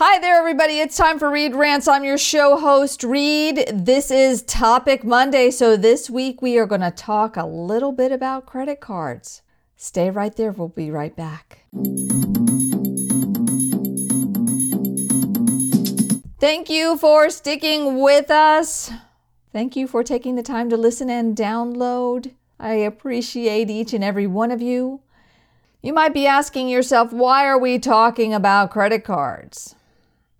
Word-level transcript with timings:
Hi 0.00 0.20
there, 0.20 0.36
everybody. 0.38 0.78
It's 0.78 0.96
time 0.96 1.18
for 1.18 1.28
Ried 1.28 1.56
Rants. 1.56 1.88
I'm 1.88 2.04
your 2.04 2.18
show 2.18 2.56
host, 2.56 3.02
Ried. 3.02 3.68
This 3.74 4.12
is 4.12 4.44
Topic 4.44 5.02
Monday. 5.02 5.50
So, 5.50 5.76
this 5.76 6.08
week 6.08 6.40
we 6.40 6.56
are 6.56 6.66
going 6.66 6.82
to 6.82 6.92
talk 6.92 7.36
a 7.36 7.44
little 7.44 7.90
bit 7.90 8.12
about 8.12 8.46
credit 8.46 8.78
cards. 8.78 9.42
Stay 9.74 10.08
right 10.08 10.32
there. 10.36 10.52
We'll 10.52 10.68
be 10.68 10.92
right 10.92 11.16
back. 11.16 11.64
Thank 16.38 16.70
you 16.70 16.96
for 16.96 17.28
sticking 17.28 18.00
with 18.00 18.30
us. 18.30 18.92
Thank 19.52 19.74
you 19.74 19.88
for 19.88 20.04
taking 20.04 20.36
the 20.36 20.44
time 20.44 20.70
to 20.70 20.76
listen 20.76 21.10
and 21.10 21.36
download. 21.36 22.34
I 22.60 22.74
appreciate 22.74 23.68
each 23.68 23.92
and 23.92 24.04
every 24.04 24.28
one 24.28 24.52
of 24.52 24.62
you. 24.62 25.00
You 25.82 25.92
might 25.92 26.14
be 26.14 26.28
asking 26.28 26.68
yourself, 26.68 27.12
why 27.12 27.46
are 27.46 27.58
we 27.58 27.80
talking 27.80 28.32
about 28.32 28.70
credit 28.70 29.02
cards? 29.02 29.74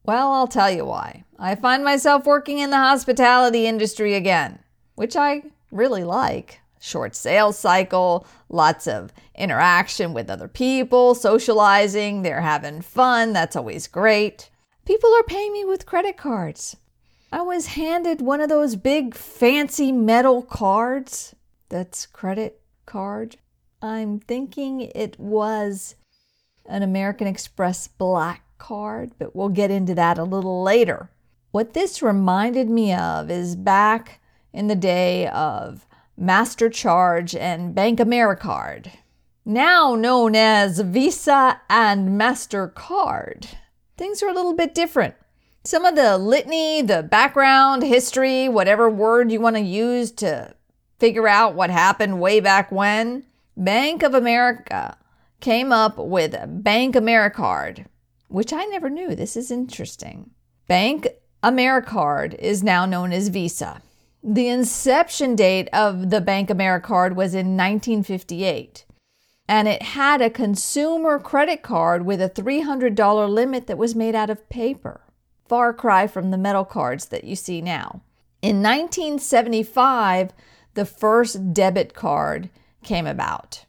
Well, 0.08 0.32
I'll 0.32 0.48
tell 0.48 0.70
you 0.70 0.86
why. 0.86 1.24
I 1.38 1.54
find 1.54 1.84
myself 1.84 2.24
working 2.24 2.60
in 2.60 2.70
the 2.70 2.78
hospitality 2.78 3.66
industry 3.66 4.14
again, 4.14 4.58
which 4.94 5.16
I 5.16 5.42
really 5.70 6.02
like. 6.02 6.60
Short 6.80 7.14
sales 7.14 7.58
cycle, 7.58 8.26
lots 8.48 8.86
of 8.86 9.12
interaction 9.34 10.14
with 10.14 10.30
other 10.30 10.48
people, 10.48 11.14
socializing, 11.14 12.22
they're 12.22 12.40
having 12.40 12.80
fun. 12.80 13.34
That's 13.34 13.54
always 13.54 13.86
great. 13.86 14.48
People 14.86 15.14
are 15.14 15.24
paying 15.24 15.52
me 15.52 15.66
with 15.66 15.84
credit 15.84 16.16
cards. 16.16 16.74
I 17.30 17.42
was 17.42 17.66
handed 17.66 18.22
one 18.22 18.40
of 18.40 18.48
those 18.48 18.76
big 18.76 19.14
fancy 19.14 19.92
metal 19.92 20.40
cards 20.40 21.36
that's 21.68 22.06
credit 22.06 22.62
card. 22.86 23.36
I'm 23.82 24.20
thinking 24.20 24.80
it 24.80 25.20
was 25.20 25.96
an 26.64 26.82
American 26.82 27.26
Express 27.26 27.88
Black 27.88 28.42
card, 28.58 29.12
but 29.18 29.34
we'll 29.34 29.48
get 29.48 29.70
into 29.70 29.94
that 29.94 30.18
a 30.18 30.24
little 30.24 30.62
later. 30.62 31.10
What 31.50 31.72
this 31.72 32.02
reminded 32.02 32.68
me 32.68 32.92
of 32.92 33.30
is 33.30 33.56
back 33.56 34.20
in 34.52 34.66
the 34.66 34.74
day 34.74 35.26
of 35.28 35.86
Master 36.16 36.68
Charge 36.68 37.34
and 37.34 37.74
Bank 37.74 38.00
Americard, 38.00 38.90
now 39.44 39.94
known 39.94 40.34
as 40.36 40.80
Visa 40.80 41.60
and 41.70 42.20
MasterCard. 42.20 43.46
Things 43.96 44.22
are 44.22 44.28
a 44.28 44.34
little 44.34 44.54
bit 44.54 44.74
different. 44.74 45.14
Some 45.64 45.84
of 45.84 45.96
the 45.96 46.18
litany, 46.18 46.82
the 46.82 47.02
background, 47.02 47.82
history, 47.82 48.48
whatever 48.48 48.90
word 48.90 49.30
you 49.30 49.40
want 49.40 49.56
to 49.56 49.62
use 49.62 50.10
to 50.12 50.54
figure 50.98 51.28
out 51.28 51.54
what 51.54 51.70
happened 51.70 52.20
way 52.20 52.40
back 52.40 52.72
when, 52.72 53.24
Bank 53.56 54.02
of 54.02 54.14
America 54.14 54.96
came 55.40 55.72
up 55.72 55.98
with 55.98 56.34
Bank 56.62 56.94
Americard 56.94 57.86
which 58.28 58.52
I 58.52 58.64
never 58.64 58.88
knew. 58.88 59.14
This 59.14 59.36
is 59.36 59.50
interesting. 59.50 60.30
Bank 60.66 61.08
Americard 61.42 62.34
is 62.38 62.62
now 62.62 62.86
known 62.86 63.12
as 63.12 63.28
Visa. 63.28 63.82
The 64.22 64.48
inception 64.48 65.36
date 65.36 65.68
of 65.72 66.10
the 66.10 66.20
Bank 66.20 66.48
Americard 66.48 67.14
was 67.14 67.34
in 67.34 67.56
1958, 67.56 68.84
and 69.48 69.68
it 69.68 69.82
had 69.82 70.20
a 70.20 70.28
consumer 70.28 71.18
credit 71.18 71.62
card 71.62 72.04
with 72.04 72.20
a 72.20 72.28
$300 72.28 73.28
limit 73.28 73.66
that 73.66 73.78
was 73.78 73.94
made 73.94 74.14
out 74.14 74.30
of 74.30 74.48
paper. 74.48 75.02
Far 75.46 75.72
cry 75.72 76.06
from 76.06 76.30
the 76.30 76.36
metal 76.36 76.64
cards 76.64 77.06
that 77.06 77.24
you 77.24 77.36
see 77.36 77.62
now. 77.62 78.02
In 78.42 78.62
1975, 78.62 80.32
the 80.74 80.84
first 80.84 81.54
debit 81.54 81.94
card 81.94 82.50
came 82.82 83.06
about. 83.06 83.64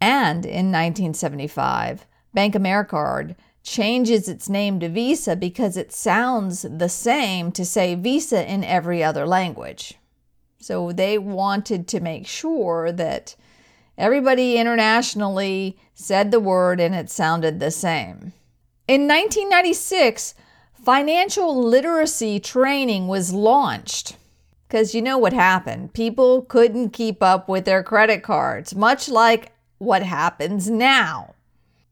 And 0.00 0.44
in 0.44 0.70
1975, 0.70 2.06
Bank 2.32 2.54
Americard 2.54 3.34
changes 3.66 4.28
its 4.28 4.48
name 4.48 4.78
to 4.78 4.88
Visa 4.88 5.34
because 5.34 5.76
it 5.76 5.92
sounds 5.92 6.62
the 6.62 6.88
same 6.88 7.50
to 7.52 7.64
say 7.64 7.96
Visa 7.96 8.48
in 8.50 8.62
every 8.62 9.02
other 9.02 9.26
language. 9.26 9.94
So 10.60 10.92
they 10.92 11.18
wanted 11.18 11.88
to 11.88 12.00
make 12.00 12.26
sure 12.26 12.92
that 12.92 13.34
everybody 13.98 14.56
internationally 14.56 15.76
said 15.94 16.30
the 16.30 16.40
word 16.40 16.80
and 16.80 16.94
it 16.94 17.10
sounded 17.10 17.58
the 17.58 17.72
same. 17.72 18.32
In 18.86 19.08
1996, 19.08 20.34
financial 20.72 21.60
literacy 21.60 22.38
training 22.38 23.08
was 23.08 23.32
launched. 23.32 24.16
Because 24.68 24.94
you 24.94 25.02
know 25.02 25.18
what 25.18 25.32
happened? 25.32 25.92
People 25.92 26.42
couldn't 26.42 26.90
keep 26.90 27.22
up 27.22 27.48
with 27.48 27.64
their 27.64 27.82
credit 27.82 28.22
cards, 28.22 28.74
much 28.74 29.08
like 29.08 29.52
what 29.78 30.02
happens 30.02 30.70
now. 30.70 31.35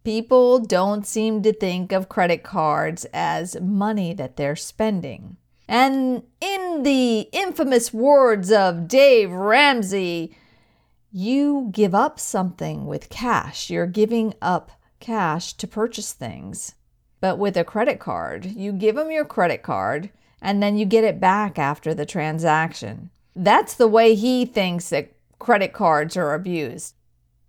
People 0.04 0.58
don't 0.58 1.06
seem 1.06 1.42
to 1.42 1.52
think 1.52 1.90
of 1.90 2.10
credit 2.10 2.42
cards 2.42 3.06
as 3.14 3.58
money 3.58 4.12
that 4.12 4.36
they're 4.36 4.54
spending. 4.54 5.38
And 5.66 6.24
in 6.42 6.82
the 6.82 7.20
infamous 7.32 7.92
words 7.92 8.52
of 8.52 8.86
Dave 8.86 9.32
Ramsey, 9.32 10.36
you 11.10 11.70
give 11.72 11.94
up 11.94 12.20
something 12.20 12.84
with 12.84 13.08
cash. 13.08 13.70
You're 13.70 13.86
giving 13.86 14.34
up 14.42 14.70
cash 15.00 15.54
to 15.54 15.66
purchase 15.66 16.12
things. 16.12 16.74
But 17.20 17.38
with 17.38 17.56
a 17.56 17.64
credit 17.64 17.98
card, 17.98 18.44
you 18.44 18.72
give 18.72 18.96
them 18.96 19.10
your 19.10 19.24
credit 19.24 19.62
card 19.62 20.10
and 20.42 20.62
then 20.62 20.76
you 20.76 20.84
get 20.84 21.04
it 21.04 21.18
back 21.18 21.58
after 21.58 21.94
the 21.94 22.04
transaction. 22.04 23.08
That's 23.34 23.74
the 23.74 23.88
way 23.88 24.14
he 24.14 24.44
thinks 24.44 24.90
that 24.90 25.14
credit 25.38 25.72
cards 25.72 26.14
are 26.16 26.34
abused. 26.34 26.94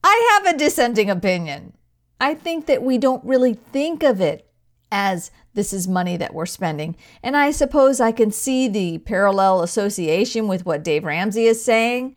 I 0.01 0.39
have 0.43 0.55
a 0.55 0.57
dissenting 0.57 1.09
opinion. 1.09 1.73
I 2.19 2.33
think 2.33 2.65
that 2.67 2.83
we 2.83 2.97
don't 2.97 3.23
really 3.23 3.53
think 3.53 4.03
of 4.03 4.21
it 4.21 4.47
as 4.91 5.31
this 5.53 5.73
is 5.73 5.87
money 5.87 6.17
that 6.17 6.33
we're 6.33 6.45
spending. 6.45 6.95
And 7.23 7.35
I 7.35 7.51
suppose 7.51 7.99
I 7.99 8.11
can 8.11 8.31
see 8.31 8.67
the 8.67 8.99
parallel 8.99 9.61
association 9.61 10.47
with 10.47 10.65
what 10.65 10.83
Dave 10.83 11.03
Ramsey 11.03 11.45
is 11.45 11.63
saying. 11.63 12.15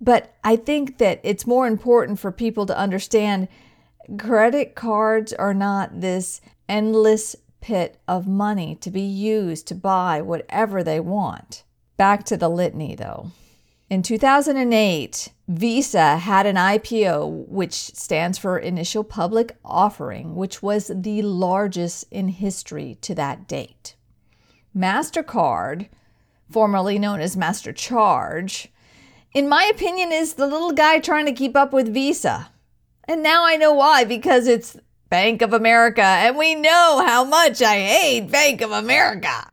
But 0.00 0.34
I 0.44 0.56
think 0.56 0.98
that 0.98 1.20
it's 1.22 1.46
more 1.46 1.66
important 1.66 2.20
for 2.20 2.30
people 2.30 2.66
to 2.66 2.78
understand 2.78 3.48
credit 4.16 4.74
cards 4.74 5.32
are 5.32 5.54
not 5.54 6.00
this 6.00 6.40
endless 6.68 7.36
pit 7.60 7.98
of 8.06 8.26
money 8.26 8.76
to 8.76 8.90
be 8.90 9.02
used 9.02 9.66
to 9.66 9.74
buy 9.74 10.22
whatever 10.22 10.84
they 10.84 11.00
want. 11.00 11.64
Back 11.96 12.24
to 12.26 12.36
the 12.36 12.48
litany, 12.48 12.94
though. 12.94 13.32
In 13.90 14.02
2008, 14.02 15.30
Visa 15.48 16.18
had 16.18 16.44
an 16.44 16.56
IPO, 16.56 17.48
which 17.48 17.72
stands 17.72 18.36
for 18.36 18.58
Initial 18.58 19.02
Public 19.02 19.56
Offering, 19.64 20.36
which 20.36 20.62
was 20.62 20.92
the 20.94 21.22
largest 21.22 22.04
in 22.10 22.28
history 22.28 22.98
to 23.00 23.14
that 23.14 23.48
date. 23.48 23.96
MasterCard, 24.76 25.88
formerly 26.50 26.98
known 26.98 27.20
as 27.20 27.34
Master 27.34 27.72
Charge, 27.72 28.70
in 29.32 29.48
my 29.48 29.70
opinion, 29.72 30.12
is 30.12 30.34
the 30.34 30.46
little 30.46 30.72
guy 30.72 30.98
trying 30.98 31.24
to 31.24 31.32
keep 31.32 31.56
up 31.56 31.72
with 31.72 31.92
Visa. 31.92 32.50
And 33.04 33.22
now 33.22 33.46
I 33.46 33.56
know 33.56 33.72
why, 33.72 34.04
because 34.04 34.46
it's 34.46 34.76
Bank 35.08 35.40
of 35.40 35.54
America, 35.54 36.02
and 36.02 36.36
we 36.36 36.54
know 36.54 37.02
how 37.06 37.24
much 37.24 37.62
I 37.62 37.78
hate 37.78 38.30
Bank 38.30 38.60
of 38.60 38.70
America. 38.70 39.48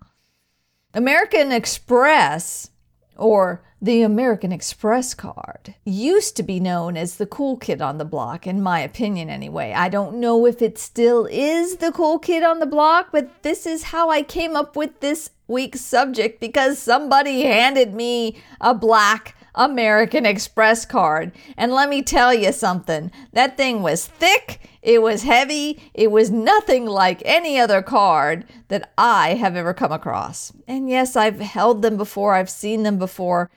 American 0.94 1.54
Express, 1.54 2.70
or 3.16 3.64
the 3.82 4.02
American 4.02 4.52
Express 4.52 5.14
card 5.14 5.76
used 5.84 6.36
to 6.38 6.44
be 6.44 6.60
known 6.60 6.96
as 6.96 7.18
the 7.18 7.26
cool 7.26 7.58
kid 7.58 7.82
on 7.82 7.98
the 7.98 8.06
block, 8.06 8.48
in 8.48 8.62
my 8.62 8.80
opinion, 8.80 9.30
anyway. 9.30 9.74
I 9.74 9.90
don't 9.90 10.20
know 10.20 10.46
if 10.46 10.62
it 10.62 10.78
still 10.78 11.28
is 11.30 11.78
the 11.78 11.92
cool 11.92 12.18
kid 12.18 12.42
on 12.42 12.60
the 12.60 12.66
block, 12.66 13.10
but 13.12 13.44
this 13.44 13.66
is 13.66 13.84
how 13.84 14.10
I 14.10 14.24
came 14.24 14.56
up 14.56 14.76
with 14.76 15.02
this 15.02 15.32
week's 15.48 15.82
subject 15.82 16.40
because 16.40 16.80
somebody 16.80 17.44
handed 17.44 17.94
me 17.94 18.38
a 18.62 18.74
black 18.74 19.36
American 19.54 20.26
Express 20.26 20.86
card. 20.86 21.32
And 21.58 21.72
let 21.72 21.90
me 21.90 22.02
tell 22.02 22.34
you 22.34 22.52
something 22.54 23.12
that 23.34 23.58
thing 23.58 23.82
was 23.82 24.08
thick, 24.08 24.62
it 24.82 25.02
was 25.02 25.24
heavy, 25.24 25.92
it 25.94 26.12
was 26.12 26.32
nothing 26.32 26.86
like 26.86 27.22
any 27.26 27.60
other 27.60 27.82
card 27.82 28.46
that 28.70 28.92
I 28.98 29.36
have 29.36 29.56
ever 29.56 29.74
come 29.74 29.92
across. 29.92 30.54
And 30.68 30.90
yes, 30.90 31.16
I've 31.16 31.40
held 31.40 31.82
them 31.82 31.98
before, 31.98 32.34
I've 32.34 32.50
seen 32.50 32.84
them 32.84 32.98
before 32.98 33.50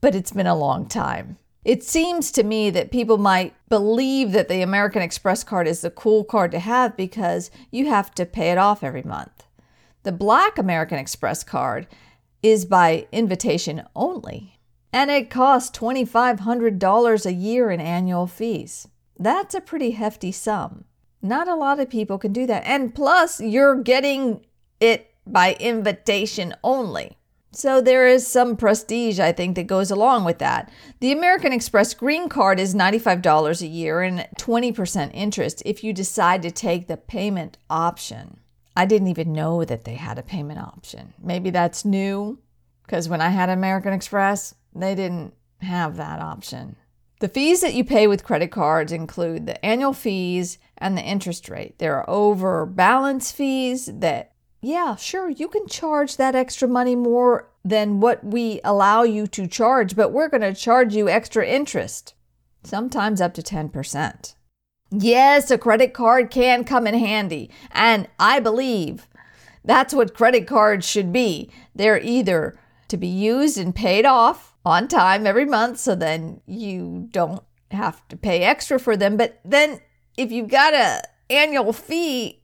but 0.00 0.14
it's 0.14 0.32
been 0.32 0.46
a 0.46 0.56
long 0.56 0.86
time. 0.86 1.38
It 1.64 1.84
seems 1.84 2.30
to 2.32 2.42
me 2.42 2.70
that 2.70 2.90
people 2.90 3.18
might 3.18 3.54
believe 3.68 4.32
that 4.32 4.48
the 4.48 4.62
American 4.62 5.02
Express 5.02 5.44
card 5.44 5.68
is 5.68 5.82
the 5.82 5.90
cool 5.90 6.24
card 6.24 6.50
to 6.52 6.58
have 6.58 6.96
because 6.96 7.50
you 7.70 7.88
have 7.88 8.14
to 8.14 8.24
pay 8.24 8.50
it 8.50 8.58
off 8.58 8.82
every 8.82 9.02
month. 9.02 9.44
The 10.02 10.12
Black 10.12 10.56
American 10.56 10.98
Express 10.98 11.44
card 11.44 11.86
is 12.42 12.64
by 12.64 13.06
invitation 13.12 13.82
only, 13.94 14.58
and 14.92 15.10
it 15.10 15.28
costs 15.28 15.78
$2,500 15.78 17.26
a 17.26 17.32
year 17.32 17.70
in 17.70 17.80
annual 17.80 18.26
fees. 18.26 18.88
That's 19.18 19.54
a 19.54 19.60
pretty 19.60 19.90
hefty 19.90 20.32
sum. 20.32 20.84
Not 21.20 21.46
a 21.46 21.54
lot 21.54 21.78
of 21.78 21.90
people 21.90 22.16
can 22.16 22.32
do 22.32 22.46
that. 22.46 22.62
And 22.64 22.94
plus, 22.94 23.38
you're 23.40 23.82
getting 23.82 24.46
it 24.80 25.10
by 25.26 25.52
invitation 25.60 26.54
only. 26.64 27.18
So 27.52 27.80
there 27.80 28.06
is 28.06 28.26
some 28.26 28.56
prestige, 28.56 29.18
I 29.18 29.32
think, 29.32 29.56
that 29.56 29.66
goes 29.66 29.90
along 29.90 30.24
with 30.24 30.38
that. 30.38 30.72
The 31.00 31.10
American 31.10 31.52
Express 31.52 31.94
Green 31.94 32.28
Card 32.28 32.60
is 32.60 32.74
$95 32.74 33.60
a 33.60 33.66
year 33.66 34.02
and 34.02 34.26
20% 34.38 35.10
interest 35.12 35.62
if 35.64 35.82
you 35.82 35.92
decide 35.92 36.42
to 36.42 36.52
take 36.52 36.86
the 36.86 36.96
payment 36.96 37.58
option. 37.68 38.38
I 38.76 38.86
didn't 38.86 39.08
even 39.08 39.32
know 39.32 39.64
that 39.64 39.84
they 39.84 39.94
had 39.94 40.18
a 40.18 40.22
payment 40.22 40.60
option. 40.60 41.12
Maybe 41.20 41.50
that's 41.50 41.84
new 41.84 42.38
because 42.84 43.08
when 43.08 43.20
I 43.20 43.30
had 43.30 43.48
American 43.48 43.92
Express, 43.92 44.54
they 44.74 44.94
didn't 44.94 45.34
have 45.60 45.96
that 45.96 46.20
option. 46.20 46.76
The 47.20 47.28
fees 47.28 47.60
that 47.60 47.74
you 47.74 47.84
pay 47.84 48.06
with 48.06 48.24
credit 48.24 48.50
cards 48.50 48.92
include 48.92 49.46
the 49.46 49.62
annual 49.64 49.92
fees 49.92 50.58
and 50.78 50.96
the 50.96 51.02
interest 51.02 51.48
rate. 51.48 51.78
There 51.78 51.96
are 51.96 52.08
over 52.08 52.64
balance 52.64 53.30
fees 53.30 53.90
that, 53.92 54.29
yeah, 54.60 54.96
sure, 54.96 55.30
you 55.30 55.48
can 55.48 55.66
charge 55.66 56.16
that 56.16 56.34
extra 56.34 56.68
money 56.68 56.94
more 56.94 57.48
than 57.64 58.00
what 58.00 58.24
we 58.24 58.60
allow 58.64 59.02
you 59.02 59.26
to 59.28 59.46
charge, 59.46 59.96
but 59.96 60.12
we're 60.12 60.28
going 60.28 60.40
to 60.42 60.54
charge 60.54 60.94
you 60.94 61.08
extra 61.08 61.46
interest, 61.46 62.14
sometimes 62.62 63.20
up 63.20 63.34
to 63.34 63.42
10%. 63.42 64.34
Yes, 64.90 65.50
a 65.50 65.58
credit 65.58 65.94
card 65.94 66.30
can 66.30 66.64
come 66.64 66.86
in 66.86 66.94
handy, 66.94 67.50
and 67.70 68.08
I 68.18 68.40
believe 68.40 69.06
that's 69.64 69.94
what 69.94 70.14
credit 70.14 70.46
cards 70.46 70.86
should 70.86 71.12
be. 71.12 71.50
They're 71.74 72.00
either 72.00 72.58
to 72.88 72.96
be 72.96 73.06
used 73.06 73.56
and 73.56 73.74
paid 73.74 74.04
off 74.04 74.54
on 74.64 74.88
time 74.88 75.26
every 75.26 75.44
month 75.44 75.78
so 75.78 75.94
then 75.94 76.40
you 76.46 77.08
don't 77.12 77.42
have 77.70 78.06
to 78.08 78.16
pay 78.16 78.42
extra 78.42 78.78
for 78.78 78.96
them, 78.96 79.16
but 79.16 79.40
then 79.44 79.80
if 80.16 80.32
you've 80.32 80.48
got 80.48 80.74
a 80.74 81.02
annual 81.30 81.72
fee, 81.72 82.39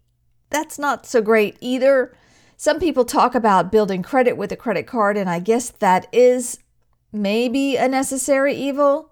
that's 0.50 0.78
not 0.78 1.06
so 1.06 1.20
great 1.20 1.56
either. 1.60 2.14
Some 2.56 2.80
people 2.80 3.04
talk 3.04 3.34
about 3.34 3.72
building 3.72 4.02
credit 4.02 4.36
with 4.36 4.50
a 4.52 4.56
credit 4.56 4.86
card, 4.86 5.16
and 5.16 5.28
I 5.28 5.40
guess 5.40 5.70
that 5.70 6.06
is 6.12 6.58
maybe 7.12 7.76
a 7.76 7.88
necessary 7.88 8.54
evil. 8.54 9.10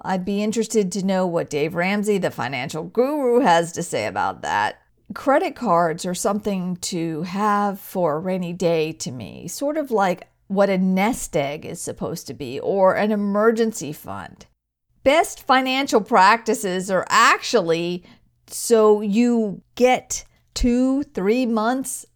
I'd 0.00 0.24
be 0.24 0.42
interested 0.42 0.90
to 0.92 1.04
know 1.04 1.26
what 1.26 1.50
Dave 1.50 1.74
Ramsey, 1.74 2.18
the 2.18 2.30
financial 2.30 2.82
guru, 2.82 3.40
has 3.40 3.72
to 3.72 3.82
say 3.82 4.06
about 4.06 4.42
that. 4.42 4.80
Credit 5.14 5.54
cards 5.54 6.04
are 6.04 6.14
something 6.14 6.76
to 6.76 7.22
have 7.22 7.78
for 7.78 8.16
a 8.16 8.20
rainy 8.20 8.52
day 8.52 8.92
to 8.92 9.12
me, 9.12 9.46
sort 9.46 9.76
of 9.76 9.90
like 9.90 10.28
what 10.48 10.70
a 10.70 10.78
nest 10.78 11.36
egg 11.36 11.64
is 11.64 11.80
supposed 11.80 12.26
to 12.26 12.34
be 12.34 12.58
or 12.60 12.94
an 12.94 13.12
emergency 13.12 13.92
fund. 13.92 14.46
Best 15.04 15.44
financial 15.46 16.00
practices 16.00 16.90
are 16.90 17.06
actually 17.08 18.04
so 18.46 19.00
you 19.00 19.62
get 19.74 20.24
two, 20.54 21.02
three 21.02 21.46
months 21.46 22.06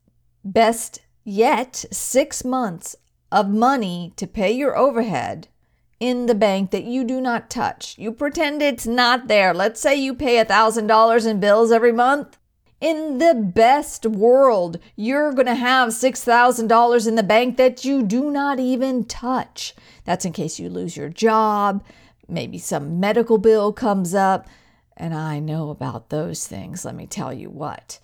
Best 0.46 1.00
yet, 1.24 1.84
six 1.90 2.44
months 2.44 2.94
of 3.32 3.48
money 3.48 4.12
to 4.14 4.28
pay 4.28 4.52
your 4.52 4.76
overhead 4.76 5.48
in 5.98 6.26
the 6.26 6.36
bank 6.36 6.70
that 6.70 6.84
you 6.84 7.02
do 7.02 7.20
not 7.20 7.50
touch. 7.50 7.98
You 7.98 8.12
pretend 8.12 8.62
it's 8.62 8.86
not 8.86 9.26
there. 9.26 9.52
Let's 9.52 9.80
say 9.80 9.96
you 9.96 10.14
pay 10.14 10.36
$1,000 10.44 11.26
in 11.26 11.40
bills 11.40 11.72
every 11.72 11.90
month. 11.90 12.38
In 12.80 13.18
the 13.18 13.34
best 13.34 14.06
world, 14.06 14.78
you're 14.94 15.32
going 15.32 15.46
to 15.46 15.56
have 15.56 15.88
$6,000 15.88 17.08
in 17.08 17.16
the 17.16 17.24
bank 17.24 17.56
that 17.56 17.84
you 17.84 18.04
do 18.04 18.30
not 18.30 18.60
even 18.60 19.04
touch. 19.04 19.74
That's 20.04 20.24
in 20.24 20.32
case 20.32 20.60
you 20.60 20.68
lose 20.68 20.96
your 20.96 21.08
job, 21.08 21.84
maybe 22.28 22.58
some 22.58 23.00
medical 23.00 23.38
bill 23.38 23.72
comes 23.72 24.14
up. 24.14 24.46
And 24.96 25.12
I 25.12 25.40
know 25.40 25.70
about 25.70 26.10
those 26.10 26.46
things, 26.46 26.84
let 26.84 26.94
me 26.94 27.08
tell 27.08 27.32
you 27.32 27.50
what. 27.50 27.98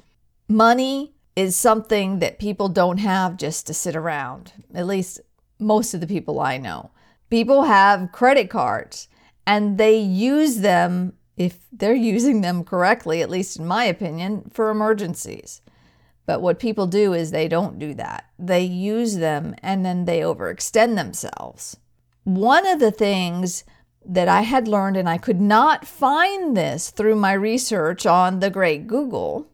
Money 0.53 1.15
is 1.35 1.57
something 1.57 2.19
that 2.19 2.39
people 2.39 2.69
don't 2.69 2.99
have 2.99 3.39
just 3.39 3.67
to 3.67 3.73
sit 3.73 3.97
around. 3.97 4.53
At 4.75 4.87
least 4.87 5.19
most 5.59 5.95
of 5.95 6.03
the 6.03 6.07
people 6.07 6.41
I 6.41 6.59
know. 6.59 6.91
People 7.31 7.63
have 7.63 8.13
credit 8.13 8.51
cards 8.51 9.09
and 9.47 9.79
they 9.79 9.97
use 9.97 10.59
them, 10.59 11.15
if 11.39 11.61
they're 11.73 11.95
using 11.95 12.43
them 12.43 12.65
correctly, 12.65 13.23
at 13.23 13.31
least 13.31 13.59
in 13.59 13.67
my 13.67 13.85
opinion, 13.85 14.51
for 14.53 14.69
emergencies. 14.69 15.63
But 16.27 16.43
what 16.43 16.59
people 16.59 16.87
do 16.87 17.15
is 17.15 17.31
they 17.31 17.49
don't 17.49 17.79
do 17.79 17.95
that. 17.95 18.27
They 18.39 18.63
use 18.63 19.17
them 19.17 19.55
and 19.63 19.87
then 19.87 20.05
they 20.05 20.21
overextend 20.21 20.97
themselves. 20.97 21.79
One 22.25 22.67
of 22.67 22.79
the 22.79 22.93
things 22.93 23.65
that 24.05 24.29
I 24.29 24.43
had 24.43 24.69
learned, 24.69 24.99
and 24.99 25.09
I 25.09 25.17
could 25.17 25.41
not 25.41 25.87
find 25.87 26.55
this 26.55 26.91
through 26.91 27.17
my 27.17 27.33
research 27.33 28.05
on 28.05 28.41
the 28.41 28.51
great 28.51 28.87
Google, 28.87 29.49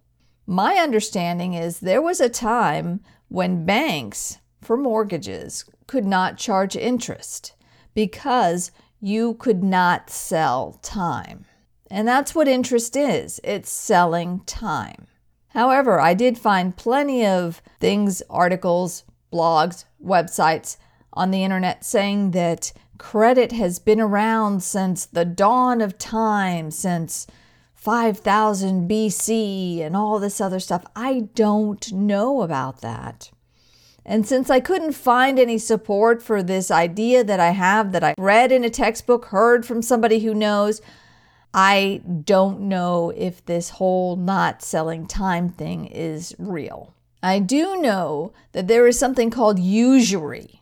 my 0.51 0.77
understanding 0.77 1.53
is 1.53 1.81
there 1.81 2.01
was 2.01 2.23
a 2.23 2.29
time 2.31 3.01
when 3.29 3.67
banks 3.67 4.39
for 4.63 4.79
mortgages 4.79 5.67
could 5.87 6.07
not 6.07 6.39
charge 6.39 6.75
interest 6.75 7.53
because 7.93 8.71
you 8.99 9.35
could 9.35 9.63
not 9.63 10.09
sell 10.09 10.79
time. 10.81 11.45
And 11.91 12.09
that's 12.09 12.35
what 12.35 12.49
interest 12.49 12.97
is 12.97 13.43
it's 13.45 13.69
selling 13.69 14.41
time. 14.47 15.07
However, 15.49 16.01
I 16.01 16.15
did 16.15 16.39
find 16.39 16.75
plenty 16.75 17.27
of 17.27 17.61
things, 17.79 18.23
articles, 18.31 19.05
blogs, 19.31 19.85
websites 20.03 20.79
on 21.13 21.31
the 21.31 21.45
internet 21.45 21.85
saying 21.85 22.31
that 22.31 22.73
credit 22.97 23.53
has 23.53 23.79
been 23.79 24.01
around 24.01 24.63
since 24.63 25.05
the 25.05 25.27
dawn 25.27 25.83
of 25.83 25.99
time, 25.99 26.71
since 26.71 27.27
5000 27.89 28.87
BC 28.87 29.81
and 29.81 29.97
all 29.97 30.19
this 30.19 30.43
other 30.43 30.61
stuff. 30.61 30.85
I 30.95 31.21
don't 31.35 31.91
know 31.91 32.43
about 32.43 32.83
that. 32.83 33.31
And 34.05 34.27
since 34.27 34.51
I 34.51 34.61
couldn't 34.61 34.93
find 34.93 35.39
any 35.39 35.57
support 35.57 36.23
for 36.23 36.43
this 36.43 36.71
idea 36.71 37.25
that 37.25 37.41
I 37.41 37.53
have 37.53 37.93
that 37.93 38.05
I 38.05 38.13
read 38.19 38.53
in 38.53 38.63
a 38.63 38.69
textbook, 38.69 39.25
heard 39.25 39.65
from 39.65 39.81
somebody 39.81 40.19
who 40.19 40.35
knows, 40.35 40.83
I 41.55 42.03
don't 42.25 42.61
know 42.61 43.11
if 43.17 43.43
this 43.47 43.71
whole 43.71 44.17
not 44.17 44.61
selling 44.61 45.07
time 45.07 45.49
thing 45.49 45.87
is 45.87 46.37
real. 46.39 46.93
I 47.23 47.39
do 47.39 47.81
know 47.81 48.35
that 48.53 48.69
there 48.69 48.87
is 48.87 48.99
something 48.99 49.31
called 49.31 49.59
usury. 49.59 50.61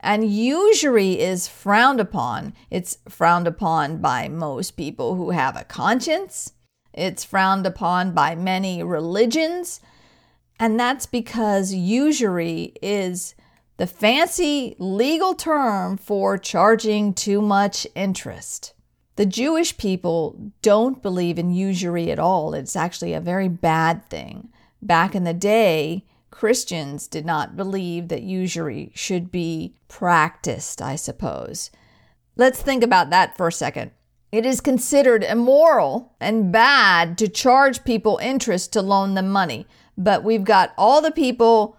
And 0.00 0.30
usury 0.30 1.18
is 1.18 1.48
frowned 1.48 2.00
upon. 2.00 2.52
It's 2.70 2.98
frowned 3.08 3.46
upon 3.46 4.02
by 4.02 4.28
most 4.28 4.72
people 4.72 5.14
who 5.14 5.30
have 5.30 5.56
a 5.56 5.64
conscience 5.64 6.52
it's 6.96 7.24
frowned 7.24 7.66
upon 7.66 8.12
by 8.12 8.34
many 8.34 8.82
religions, 8.82 9.80
and 10.58 10.80
that's 10.80 11.06
because 11.06 11.74
usury 11.74 12.72
is 12.80 13.34
the 13.76 13.86
fancy 13.86 14.74
legal 14.78 15.34
term 15.34 15.96
for 15.98 16.38
charging 16.38 17.12
too 17.12 17.42
much 17.42 17.86
interest. 17.94 18.72
The 19.16 19.26
Jewish 19.26 19.76
people 19.76 20.52
don't 20.62 21.02
believe 21.02 21.38
in 21.38 21.50
usury 21.50 22.10
at 22.10 22.18
all. 22.18 22.54
It's 22.54 22.76
actually 22.76 23.12
a 23.12 23.20
very 23.20 23.48
bad 23.48 24.04
thing. 24.08 24.50
Back 24.80 25.14
in 25.14 25.24
the 25.24 25.34
day, 25.34 26.04
Christians 26.30 27.06
did 27.06 27.24
not 27.24 27.56
believe 27.56 28.08
that 28.08 28.22
usury 28.22 28.92
should 28.94 29.30
be 29.30 29.74
practiced, 29.88 30.82
I 30.82 30.96
suppose. 30.96 31.70
Let's 32.36 32.60
think 32.60 32.82
about 32.82 33.08
that 33.10 33.36
for 33.36 33.48
a 33.48 33.52
second. 33.52 33.90
It 34.36 34.44
is 34.44 34.60
considered 34.60 35.24
immoral 35.24 36.12
and 36.20 36.52
bad 36.52 37.16
to 37.16 37.26
charge 37.26 37.84
people 37.84 38.18
interest 38.20 38.70
to 38.74 38.82
loan 38.82 39.14
them 39.14 39.30
money. 39.30 39.66
But 39.96 40.24
we've 40.24 40.44
got 40.44 40.74
all 40.76 41.00
the 41.00 41.10
people, 41.10 41.78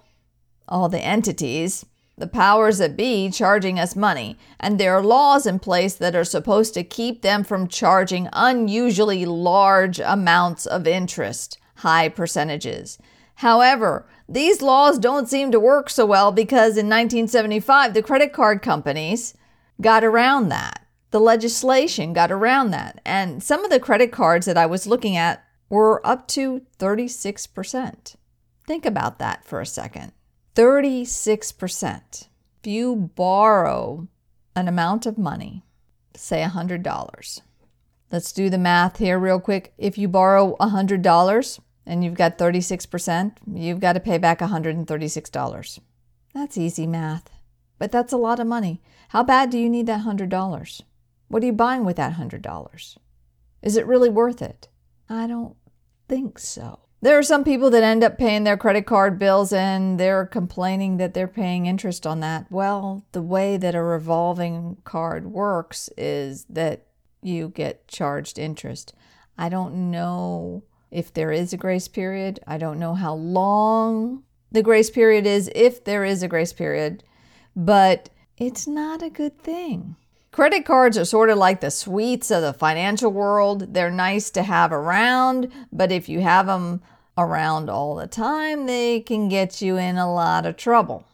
all 0.68 0.90
the 0.90 1.00
entities, 1.00 1.86
the 2.18 2.26
powers 2.26 2.80
that 2.80 2.98
be 2.98 3.30
charging 3.30 3.78
us 3.78 3.96
money. 3.96 4.40
And 4.60 4.80
there 4.80 4.96
are 4.98 5.04
laws 5.04 5.46
in 5.46 5.60
place 5.60 5.94
that 5.98 6.16
are 6.16 6.24
supposed 6.24 6.74
to 6.74 6.84
keep 6.84 7.22
them 7.22 7.44
from 7.44 7.68
charging 7.68 8.28
unusually 8.34 9.24
large 9.24 10.00
amounts 10.00 10.66
of 10.66 10.88
interest, 10.88 11.60
high 11.76 12.10
percentages. 12.10 12.98
However, 13.36 14.08
these 14.28 14.64
laws 14.64 14.98
don't 14.98 15.30
seem 15.30 15.52
to 15.52 15.60
work 15.60 15.92
so 15.92 16.08
well 16.08 16.32
because 16.32 16.76
in 16.76 16.88
1975, 16.88 17.94
the 17.94 18.02
credit 18.02 18.34
card 18.34 18.64
companies 18.64 19.36
got 19.80 20.04
around 20.04 20.50
that 20.50 20.87
the 21.12 21.20
legislation 21.20 22.14
got 22.14 22.32
around 22.32 22.72
that. 22.72 23.02
And 23.06 23.42
some 23.42 23.64
of 23.64 23.72
the 23.72 23.80
credit 23.80 24.12
cards 24.12 24.46
that 24.46 24.58
I 24.58 24.66
was 24.66 24.88
looking 24.88 25.16
at 25.16 25.44
were 25.70 26.06
up 26.06 26.28
to 26.30 26.62
36%. 26.80 28.16
Think 28.66 28.86
about 28.86 29.20
that 29.20 29.46
for 29.46 29.62
a 29.62 29.66
second 29.66 30.12
36%. 30.56 32.28
If 32.60 32.68
you 32.68 32.96
borrow 33.16 34.08
an 34.56 34.68
amount 34.68 35.06
of 35.06 35.18
money, 35.18 35.64
say 36.16 36.42
$100, 36.44 37.42
let's 38.12 38.32
do 38.32 38.50
the 38.50 38.58
math 38.58 38.98
here 38.98 39.20
real 39.20 39.40
quick. 39.40 39.74
If 39.78 39.98
you 39.98 40.08
borrow 40.08 40.56
$100 40.60 41.60
and 41.86 42.04
you've 42.04 42.16
got 42.16 42.40
36%, 42.40 43.38
you've 43.54 43.80
got 43.80 43.94
to 43.94 44.00
pay 44.00 44.18
back 44.18 44.40
$136. 44.40 45.80
That's 46.34 46.58
easy 46.58 46.88
math, 46.88 47.30
but 47.78 47.92
that's 47.92 48.12
a 48.12 48.18
lot 48.18 48.40
of 48.40 48.48
money. 48.48 48.82
How 49.10 49.24
bad 49.24 49.52
do 49.52 49.60
you 49.60 49.70
need 49.70 49.86
that 49.86 50.06
$100? 50.06 50.82
What 51.27 51.43
are 51.43 51.46
you 51.46 51.53
buying 51.53 51.86
with 51.86 51.98
that 51.98 52.13
$100? 52.13 52.98
Is 53.62 53.77
it 53.77 53.86
really 53.86 54.10
worth 54.10 54.41
it? 54.41 54.67
I 55.10 55.27
don't 55.27 55.55
think 56.07 56.39
so. 56.39 56.79
There 57.01 57.17
are 57.17 57.24
some 57.24 57.43
people 57.43 57.69
that 57.69 57.84
end 57.84 58.03
up 58.03 58.17
paying 58.17 58.43
their 58.43 58.57
credit 58.57 58.88
card 58.88 59.19
bills 59.19 59.53
and 59.53 60.00
they're 60.00 60.25
complaining 60.25 60.98
that 60.98 61.13
they're 61.13 61.27
paying 61.27 61.67
interest 61.67 62.07
on 62.07 62.22
that. 62.22 62.48
Well, 62.50 63.05
the 63.12 63.22
way 63.22 63.57
that 63.57 63.75
a 63.75 63.84
revolving 63.84 64.77
card 64.84 65.27
works 65.27 65.89
is 65.96 66.46
that 66.50 66.88
you 67.22 67.50
get 67.50 67.88
charged 67.88 68.39
interest. 68.39 68.93
I 69.38 69.50
don't 69.50 69.91
know 69.91 70.63
if 70.89 71.13
there 71.13 71.31
is 71.31 71.53
a 71.53 71.57
grace 71.57 71.88
period. 71.88 72.39
I 72.48 72.57
don't 72.57 72.79
know 72.79 72.96
how 72.96 73.13
long 73.13 74.24
the 74.51 74.63
grace 74.63 74.89
period 74.89 75.27
is, 75.27 75.51
if 75.53 75.84
there 75.84 76.03
is 76.03 76.24
a 76.24 76.27
grace 76.27 76.53
period, 76.53 77.03
but 77.55 78.10
it's 78.38 78.65
not 78.65 79.03
a 79.03 79.10
good 79.10 79.38
thing. 79.39 79.98
Credit 80.38 80.65
cards 80.65 81.00
are 81.00 81.03
sort 81.03 81.32
of 81.32 81.39
like 81.39 81.62
the 81.62 81.72
sweets 81.72 82.29
of 82.29 82.44
the 82.44 82.53
financial 82.53 83.12
world. 83.12 83.74
They're 83.74 83.89
nice 83.89 84.29
to 84.29 84.44
have 84.44 84.72
around, 84.72 85.51
but 85.72 85.91
if 85.91 86.08
you 86.08 86.22
have 86.22 86.46
them 86.46 86.84
around 87.17 87.72
all 87.72 87.96
the 87.96 88.06
time, 88.06 88.67
they 88.67 89.00
can 89.00 89.29
get 89.29 89.63
you 89.63 89.77
in 89.77 89.98
a 89.98 90.13
lot 90.13 90.46
of 90.46 90.56
trouble. 90.56 91.06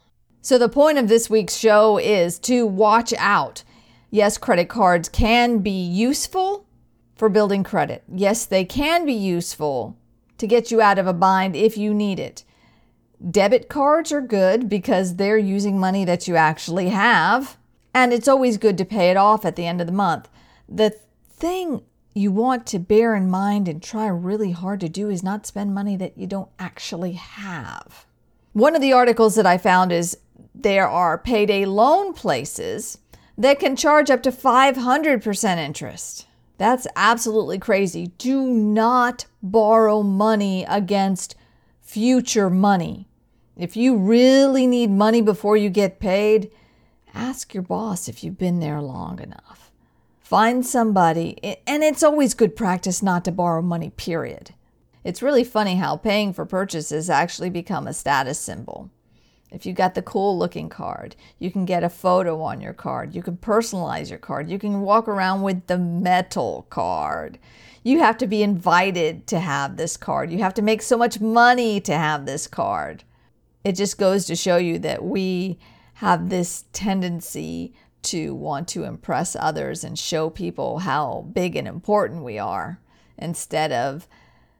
So, 0.41 0.57
the 0.57 0.67
point 0.67 0.97
of 0.97 1.07
this 1.07 1.29
week's 1.29 1.55
show 1.55 1.97
is 1.97 2.37
to 2.39 2.67
watch 2.67 3.13
out. 3.17 3.63
Yes, 4.11 4.37
credit 4.37 4.67
cards 4.67 5.07
can 5.07 5.59
be 5.59 5.71
useful 5.71 6.67
for 7.15 7.29
building 7.29 7.63
credit. 7.63 8.03
Yes, 8.13 8.45
they 8.45 8.65
can 8.65 9.05
be 9.05 9.13
useful 9.13 9.95
to 10.37 10.45
get 10.45 10.69
you 10.69 10.81
out 10.81 10.99
of 10.99 11.07
a 11.07 11.13
bind 11.13 11.55
if 11.55 11.77
you 11.77 11.93
need 11.93 12.19
it. 12.19 12.43
Debit 13.31 13.69
cards 13.69 14.11
are 14.11 14.19
good 14.19 14.67
because 14.67 15.15
they're 15.15 15.37
using 15.37 15.79
money 15.79 16.03
that 16.03 16.27
you 16.27 16.35
actually 16.35 16.89
have, 16.89 17.55
and 17.93 18.13
it's 18.13 18.27
always 18.27 18.57
good 18.57 18.77
to 18.77 18.85
pay 18.85 19.11
it 19.11 19.17
off 19.17 19.45
at 19.45 19.55
the 19.55 19.67
end 19.67 19.81
of 19.81 19.87
the 19.87 19.93
month. 19.93 20.29
The 20.67 20.95
thing 21.29 21.83
you 22.15 22.31
want 22.31 22.65
to 22.67 22.79
bear 22.79 23.15
in 23.15 23.29
mind 23.29 23.67
and 23.67 23.81
try 23.81 24.07
really 24.07 24.51
hard 24.51 24.79
to 24.81 24.89
do 24.89 25.09
is 25.09 25.23
not 25.23 25.45
spend 25.45 25.73
money 25.73 25.95
that 25.97 26.17
you 26.17 26.27
don't 26.27 26.49
actually 26.59 27.13
have. 27.13 28.05
One 28.53 28.75
of 28.75 28.81
the 28.81 28.93
articles 28.93 29.35
that 29.35 29.47
I 29.47 29.57
found 29.57 29.91
is 29.91 30.17
there 30.53 30.87
are 30.87 31.17
payday 31.17 31.65
loan 31.65 32.13
places 32.13 32.99
that 33.37 33.59
can 33.59 33.75
charge 33.75 34.11
up 34.11 34.21
to 34.23 34.31
500% 34.31 35.57
interest. 35.57 36.27
That's 36.59 36.87
absolutely 36.95 37.57
crazy. 37.57 38.07
Do 38.19 38.47
not 38.47 39.25
borrow 39.41 40.03
money 40.03 40.65
against 40.65 41.35
future 41.81 42.49
money. 42.49 43.07
If 43.57 43.75
you 43.75 43.97
really 43.97 44.67
need 44.67 44.91
money 44.91 45.21
before 45.21 45.57
you 45.57 45.69
get 45.69 45.99
paid, 45.99 46.51
ask 47.13 47.53
your 47.53 47.63
boss 47.63 48.07
if 48.07 48.23
you've 48.23 48.37
been 48.37 48.59
there 48.59 48.81
long 48.81 49.19
enough. 49.19 49.71
Find 50.19 50.65
somebody, 50.65 51.57
and 51.67 51.83
it's 51.83 52.03
always 52.03 52.33
good 52.33 52.55
practice 52.55 53.03
not 53.03 53.23
to 53.25 53.31
borrow 53.31 53.61
money, 53.61 53.91
period. 53.91 54.53
It's 55.03 55.21
really 55.21 55.43
funny 55.43 55.75
how 55.75 55.97
paying 55.97 56.33
for 56.33 56.45
purchases 56.45 57.09
actually 57.09 57.49
become 57.49 57.87
a 57.87 57.93
status 57.93 58.39
symbol. 58.39 58.89
If 59.51 59.65
you've 59.67 59.75
got 59.75 59.93
the 59.93 60.01
cool 60.01 60.35
looking 60.37 60.69
card, 60.69 61.15
you 61.37 61.51
can 61.51 61.65
get 61.65 61.83
a 61.83 61.89
photo 61.89 62.41
on 62.41 62.59
your 62.61 62.73
card. 62.73 63.13
You 63.13 63.21
can 63.21 63.37
personalize 63.37 64.09
your 64.09 64.17
card. 64.17 64.49
You 64.49 64.57
can 64.57 64.81
walk 64.81 65.07
around 65.07 65.43
with 65.43 65.67
the 65.67 65.77
metal 65.77 66.65
card. 66.71 67.37
You 67.83 67.99
have 67.99 68.17
to 68.19 68.27
be 68.27 68.41
invited 68.41 69.27
to 69.27 69.39
have 69.39 69.77
this 69.77 69.97
card. 69.97 70.31
You 70.31 70.39
have 70.39 70.55
to 70.55 70.63
make 70.63 70.81
so 70.81 70.97
much 70.97 71.19
money 71.19 71.79
to 71.81 71.93
have 71.93 72.25
this 72.25 72.47
card. 72.47 73.03
It 73.63 73.73
just 73.73 73.99
goes 73.99 74.25
to 74.25 74.35
show 74.35 74.57
you 74.57 74.79
that 74.79 75.03
we 75.03 75.59
have 75.95 76.29
this 76.29 76.65
tendency 76.73 77.73
to 78.03 78.35
want 78.35 78.67
to 78.69 78.83
impress 78.83 79.35
others 79.35 79.83
and 79.83 79.97
show 79.97 80.29
people 80.29 80.79
how 80.79 81.25
big 81.33 81.55
and 81.55 81.67
important 81.67 82.23
we 82.23 82.37
are 82.37 82.79
instead 83.17 83.71
of 83.71 84.07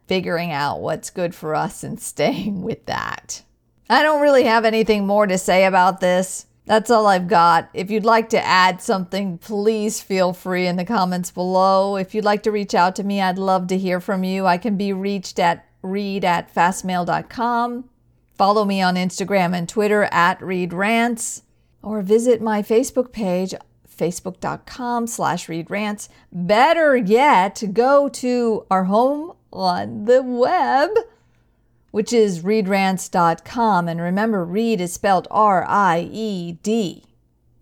figuring 0.07 0.51
out 0.51 0.81
what's 0.81 1.09
good 1.09 1.35
for 1.35 1.55
us 1.55 1.83
and 1.83 1.99
staying 2.01 2.61
with 2.61 2.85
that. 2.85 3.43
I 3.89 4.01
don't 4.01 4.21
really 4.21 4.43
have 4.43 4.65
anything 4.65 5.05
more 5.05 5.27
to 5.27 5.37
say 5.37 5.65
about 5.65 5.99
this. 5.99 6.47
That's 6.65 6.89
all 6.89 7.07
I've 7.07 7.27
got. 7.27 7.69
If 7.73 7.91
you'd 7.91 8.05
like 8.05 8.29
to 8.29 8.45
add 8.45 8.81
something, 8.81 9.37
please 9.37 9.99
feel 9.99 10.31
free 10.31 10.65
in 10.65 10.77
the 10.77 10.85
comments 10.85 11.29
below. 11.29 11.97
If 11.97 12.15
you'd 12.15 12.23
like 12.23 12.43
to 12.43 12.51
reach 12.51 12.73
out 12.73 12.95
to 12.95 13.03
me, 13.03 13.21
I'd 13.21 13.37
love 13.37 13.67
to 13.67 13.77
hear 13.77 13.99
from 13.99 14.23
you. 14.23 14.45
I 14.45 14.57
can 14.57 14.77
be 14.77 14.93
reached 14.93 15.39
at 15.39 15.67
ried 15.81 16.23
at 16.23 16.53
fastmail.com. 16.53 17.89
Follow 18.35 18.65
me 18.65 18.81
on 18.81 18.95
Instagram 18.95 19.55
and 19.55 19.69
Twitter 19.69 20.03
at 20.11 20.39
riedrants 20.39 21.43
or 21.81 22.01
visit 22.01 22.41
my 22.41 22.61
Facebook 22.61 23.11
page, 23.11 23.53
facebook.com 23.87 25.05
slash 25.05 25.47
riedrants. 25.47 26.09
Better 26.31 26.95
yet, 26.95 27.63
go 27.73 28.09
to 28.09 28.65
our 28.71 28.85
home 28.85 29.33
on 29.51 30.05
the 30.05 30.23
web, 30.23 30.89
which 31.91 32.11
is 32.11 32.41
riedrants.com. 32.41 33.87
And 33.87 34.01
remember, 34.01 34.43
Ried 34.43 34.81
is 34.81 34.93
spelled 34.93 35.27
R 35.29 35.63
I 35.67 36.09
E 36.11 36.53
D. 36.63 37.03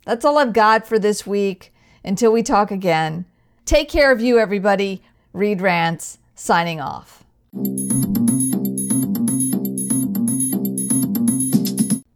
That's 0.05 0.23
all 0.23 0.37
I've 0.37 0.53
got 0.53 0.87
for 0.87 0.97
this 0.97 1.27
week. 1.27 1.73
Until 2.03 2.31
we 2.31 2.41
talk 2.41 2.71
again, 2.71 3.25
take 3.65 3.89
care 3.89 4.11
of 4.11 4.21
you, 4.21 4.39
everybody. 4.39 5.03
Ried 5.33 5.61
Rants 5.61 6.17
signing 6.33 6.81
off. 6.81 7.23